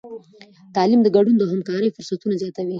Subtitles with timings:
[0.75, 2.69] تعلیم د ګډون او همکارۍ فرصتونه زیاتوي.